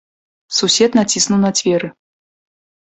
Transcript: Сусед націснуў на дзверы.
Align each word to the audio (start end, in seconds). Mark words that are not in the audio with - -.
Сусед 0.59 0.91
націснуў 1.01 1.39
на 1.45 1.55
дзверы. 1.61 1.95